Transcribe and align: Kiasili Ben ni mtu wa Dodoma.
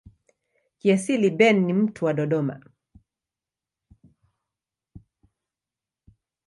Kiasili 0.79 1.29
Ben 1.39 1.65
ni 1.67 1.73
mtu 1.73 2.05
wa 2.05 2.13
Dodoma. 2.13 2.61